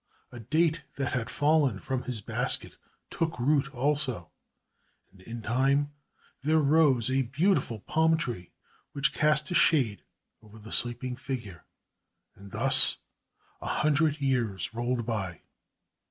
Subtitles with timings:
[0.31, 2.75] A date that had fallen from his basket,
[3.11, 4.31] took root also,
[5.11, 5.93] and in time
[6.41, 8.51] there rose a beautiful palm tree
[8.93, 10.01] which cast a shade
[10.41, 11.65] over the sleeping figure.
[12.33, 12.97] And thus
[13.61, 15.41] a hundred years rolled by.